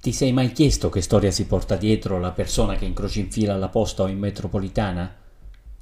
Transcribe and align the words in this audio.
Ti 0.00 0.12
sei 0.12 0.32
mai 0.32 0.52
chiesto 0.52 0.88
che 0.88 1.02
storia 1.02 1.30
si 1.30 1.44
porta 1.44 1.76
dietro 1.76 2.18
la 2.18 2.30
persona 2.30 2.74
che 2.74 2.86
incroci 2.86 3.20
in 3.20 3.30
fila 3.30 3.52
alla 3.52 3.68
posta 3.68 4.04
o 4.04 4.06
in 4.06 4.18
metropolitana? 4.18 5.14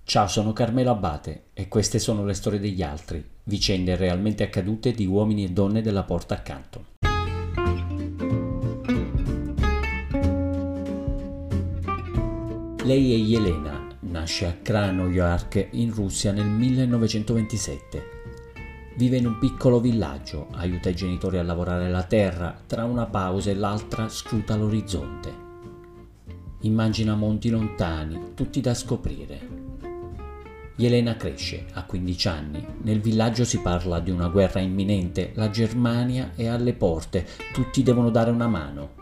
Ciao, 0.02 0.26
sono 0.26 0.52
Carmelo 0.52 0.90
Abate 0.90 1.50
e 1.54 1.68
queste 1.68 2.00
sono 2.00 2.24
le 2.24 2.34
storie 2.34 2.58
degli 2.58 2.82
altri, 2.82 3.24
vicende 3.44 3.94
realmente 3.94 4.42
accadute 4.42 4.90
di 4.90 5.06
uomini 5.06 5.44
e 5.44 5.50
donne 5.50 5.82
della 5.82 6.02
porta 6.02 6.34
accanto. 6.34 6.86
Lei 12.82 13.12
è 13.12 13.16
Yelena, 13.16 13.86
nasce 14.00 14.46
a 14.46 14.56
Krasnoyarsk 14.60 15.68
in 15.74 15.94
Russia 15.94 16.32
nel 16.32 16.48
1927 16.48 18.17
Vive 18.98 19.16
in 19.16 19.26
un 19.26 19.38
piccolo 19.38 19.78
villaggio, 19.78 20.48
aiuta 20.54 20.88
i 20.88 20.94
genitori 20.96 21.38
a 21.38 21.44
lavorare 21.44 21.88
la 21.88 22.02
terra, 22.02 22.60
tra 22.66 22.82
una 22.82 23.06
pausa 23.06 23.48
e 23.48 23.54
l'altra 23.54 24.08
scruta 24.08 24.56
l'orizzonte. 24.56 25.32
Immagina 26.62 27.14
monti 27.14 27.48
lontani, 27.48 28.32
tutti 28.34 28.60
da 28.60 28.74
scoprire. 28.74 29.38
Elena 30.74 31.16
cresce, 31.16 31.66
ha 31.74 31.84
15 31.84 32.28
anni, 32.28 32.66
nel 32.82 33.00
villaggio 33.00 33.44
si 33.44 33.60
parla 33.60 34.00
di 34.00 34.10
una 34.10 34.26
guerra 34.26 34.58
imminente, 34.58 35.30
la 35.34 35.48
Germania 35.48 36.32
è 36.34 36.46
alle 36.46 36.74
porte, 36.74 37.24
tutti 37.52 37.84
devono 37.84 38.10
dare 38.10 38.32
una 38.32 38.48
mano. 38.48 38.96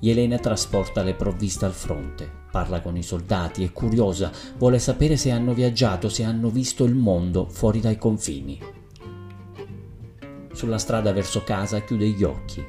Elena 0.00 0.38
trasporta 0.38 1.04
le 1.04 1.14
provviste 1.14 1.66
al 1.66 1.72
fronte, 1.72 2.28
parla 2.50 2.80
con 2.80 2.96
i 2.96 3.04
soldati, 3.04 3.62
è 3.62 3.70
curiosa, 3.70 4.32
vuole 4.58 4.80
sapere 4.80 5.16
se 5.16 5.30
hanno 5.30 5.54
viaggiato, 5.54 6.08
se 6.08 6.24
hanno 6.24 6.48
visto 6.50 6.82
il 6.82 6.96
mondo 6.96 7.46
fuori 7.46 7.78
dai 7.78 7.96
confini 7.96 8.78
sulla 10.60 10.76
strada 10.76 11.14
verso 11.14 11.42
casa 11.42 11.80
chiude 11.80 12.06
gli 12.08 12.22
occhi, 12.22 12.62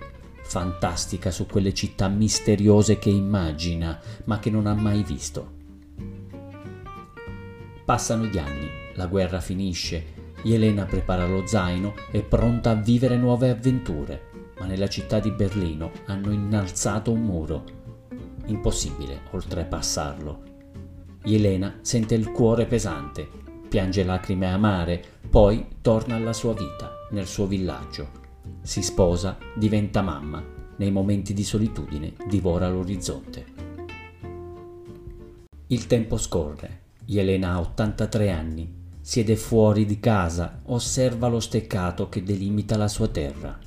fantastica 0.43 1.29
su 1.29 1.45
quelle 1.45 1.73
città 1.73 2.07
misteriose 2.07 2.97
che 2.97 3.09
immagina 3.09 3.99
ma 4.23 4.39
che 4.39 4.49
non 4.49 4.65
ha 4.65 4.73
mai 4.73 5.03
visto. 5.03 5.59
Passano 7.83 8.27
gli 8.27 8.37
anni, 8.37 8.69
la 8.93 9.07
guerra 9.07 9.41
finisce, 9.41 10.05
Elena 10.41 10.85
prepara 10.85 11.27
lo 11.27 11.45
zaino, 11.45 11.95
è 12.09 12.21
pronta 12.23 12.69
a 12.69 12.75
vivere 12.75 13.17
nuove 13.17 13.49
avventure, 13.49 14.29
ma 14.57 14.67
nella 14.67 14.87
città 14.87 15.19
di 15.19 15.31
Berlino 15.31 15.91
hanno 16.05 16.31
innalzato 16.31 17.11
un 17.11 17.23
muro. 17.23 17.63
Impossibile 18.45 19.23
oltrepassarlo. 19.31 20.43
Elena 21.23 21.79
sente 21.81 22.15
il 22.15 22.31
cuore 22.31 22.65
pesante, 22.67 23.27
piange 23.67 24.05
lacrime 24.05 24.49
amare, 24.49 25.03
poi 25.29 25.67
torna 25.81 26.15
alla 26.15 26.31
sua 26.31 26.53
vita 26.53 26.99
nel 27.11 27.27
suo 27.27 27.45
villaggio. 27.45 28.19
Si 28.61 28.81
sposa, 28.81 29.37
diventa 29.55 30.01
mamma, 30.01 30.43
nei 30.77 30.91
momenti 30.91 31.33
di 31.33 31.43
solitudine 31.43 32.13
divora 32.27 32.69
l'orizzonte. 32.69 33.45
Il 35.67 35.87
tempo 35.87 36.17
scorre, 36.17 36.79
Elena 37.05 37.53
ha 37.53 37.59
83 37.59 38.31
anni, 38.31 38.73
siede 38.99 39.35
fuori 39.35 39.85
di 39.85 39.99
casa, 39.99 40.61
osserva 40.65 41.27
lo 41.27 41.39
steccato 41.39 42.09
che 42.09 42.23
delimita 42.23 42.77
la 42.77 42.87
sua 42.87 43.07
terra. 43.07 43.57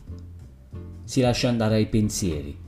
Si 1.05 1.20
lascia 1.20 1.48
andare 1.48 1.77
ai 1.77 1.86
pensieri. 1.86 2.62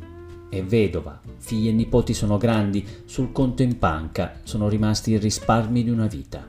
È 0.49 0.63
vedova, 0.63 1.21
figli 1.39 1.69
e 1.69 1.73
nipoti 1.73 2.15
sono 2.15 2.37
grandi, 2.37 2.87
sul 3.05 3.33
conto 3.33 3.63
in 3.63 3.79
panca 3.79 4.41
sono 4.45 4.69
rimasti 4.69 5.11
i 5.13 5.19
risparmi 5.19 5.83
di 5.83 5.91
una 5.91 6.07
vita. 6.07 6.49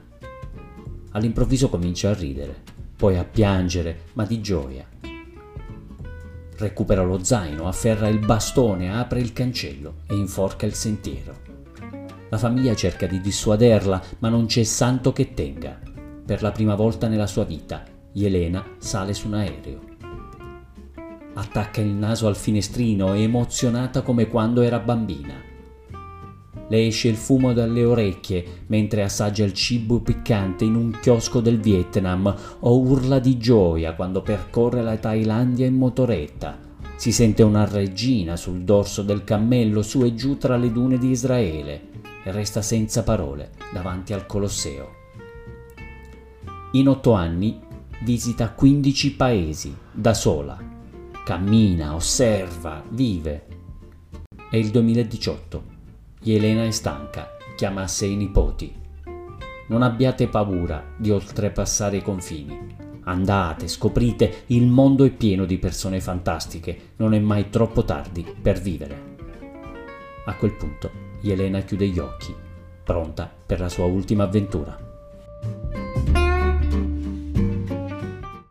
All'improvviso 1.11 1.67
comincia 1.69 2.09
a 2.09 2.13
ridere 2.13 2.75
poi 2.97 3.15
a 3.15 3.23
piangere, 3.23 4.05
ma 4.13 4.25
di 4.25 4.41
gioia. 4.41 4.83
Recupera 6.57 7.03
lo 7.03 7.23
zaino, 7.23 7.67
afferra 7.67 8.07
il 8.07 8.17
bastone, 8.17 8.91
apre 8.91 9.19
il 9.19 9.33
cancello 9.33 9.97
e 10.07 10.15
inforca 10.15 10.65
il 10.65 10.73
sentiero. 10.73 11.35
La 12.29 12.39
famiglia 12.39 12.73
cerca 12.73 13.05
di 13.05 13.21
dissuaderla, 13.21 14.01
ma 14.19 14.29
non 14.29 14.47
c'è 14.47 14.63
santo 14.63 15.13
che 15.13 15.35
tenga. 15.35 15.79
Per 16.25 16.41
la 16.41 16.51
prima 16.51 16.73
volta 16.73 17.07
nella 17.07 17.27
sua 17.27 17.45
vita, 17.45 17.83
Elena 18.13 18.65
sale 18.79 19.13
su 19.13 19.27
un 19.27 19.35
aereo. 19.35 19.79
Attacca 21.35 21.79
il 21.79 21.93
naso 21.93 22.25
al 22.25 22.35
finestrino, 22.35 23.13
emozionata 23.13 24.01
come 24.01 24.27
quando 24.27 24.63
era 24.63 24.79
bambina. 24.79 25.46
Le 26.69 26.87
esce 26.87 27.07
il 27.07 27.15
fumo 27.15 27.53
dalle 27.53 27.85
orecchie 27.85 28.63
mentre 28.67 29.03
assaggia 29.03 29.45
il 29.45 29.53
cibo 29.53 30.01
piccante 30.01 30.65
in 30.65 30.75
un 30.75 30.97
chiosco 31.01 31.39
del 31.39 31.59
Vietnam 31.59 32.35
o 32.59 32.79
urla 32.79 33.19
di 33.19 33.37
gioia 33.37 33.93
quando 33.93 34.21
percorre 34.21 34.83
la 34.83 34.97
Thailandia 34.97 35.65
in 35.65 35.75
motoretta. 35.75 36.59
Si 36.97 37.11
sente 37.11 37.43
una 37.43 37.65
regina 37.65 38.35
sul 38.35 38.63
dorso 38.63 39.01
del 39.01 39.23
cammello 39.23 39.81
su 39.81 40.03
e 40.03 40.13
giù 40.13 40.37
tra 40.37 40.57
le 40.57 40.71
dune 40.71 40.97
di 40.97 41.09
Israele 41.09 41.81
e 42.23 42.31
resta 42.31 42.61
senza 42.61 43.03
parole 43.03 43.51
davanti 43.71 44.11
al 44.11 44.25
Colosseo. 44.25 44.95
In 46.73 46.89
otto 46.89 47.13
anni 47.13 47.59
visita 48.03 48.51
15 48.51 49.15
paesi 49.15 49.75
da 49.91 50.13
sola. 50.13 50.57
Cammina, 51.23 51.95
osserva, 51.95 52.83
vive. 52.89 53.45
È 54.49 54.57
il 54.57 54.69
2018 54.69 55.76
Elena 56.33 56.65
è 56.65 56.71
stanca, 56.71 57.37
chiama 57.55 57.83
a 57.83 57.87
sé 57.87 58.05
i 58.07 58.15
nipoti. 58.15 58.73
Non 59.67 59.81
abbiate 59.81 60.27
paura 60.27 60.83
di 60.97 61.11
oltrepassare 61.11 61.97
i 61.97 62.01
confini. 62.01 62.75
Andate, 63.03 63.67
scoprite, 63.67 64.43
il 64.47 64.65
mondo 64.67 65.03
è 65.05 65.11
pieno 65.11 65.45
di 65.45 65.57
persone 65.57 65.99
fantastiche, 65.99 66.93
non 66.97 67.13
è 67.13 67.19
mai 67.19 67.49
troppo 67.49 67.83
tardi 67.83 68.25
per 68.41 68.59
vivere. 68.59 69.15
A 70.25 70.35
quel 70.35 70.53
punto 70.53 70.91
Elena 71.21 71.61
chiude 71.61 71.87
gli 71.87 71.99
occhi, 71.99 72.33
pronta 72.83 73.31
per 73.45 73.59
la 73.59 73.69
sua 73.69 73.85
ultima 73.85 74.23
avventura. 74.23 74.86